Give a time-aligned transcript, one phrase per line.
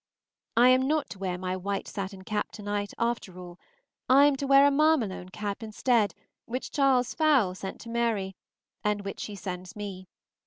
[0.57, 3.59] I am not to wear my white satin cap to night, after all;
[4.09, 6.15] I am to wear a mamalone cap instead,
[6.47, 8.35] which Charles Fowle sent to Mary,
[8.83, 10.07] and which she lends me.